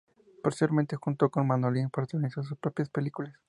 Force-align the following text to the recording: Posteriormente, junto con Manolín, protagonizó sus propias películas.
Posteriormente, 0.41 0.95
junto 0.95 1.29
con 1.29 1.45
Manolín, 1.45 1.91
protagonizó 1.91 2.41
sus 2.41 2.57
propias 2.57 2.89
películas. 2.89 3.35